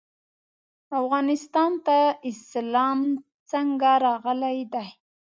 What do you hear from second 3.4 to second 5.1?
څنګه راغلی دی؟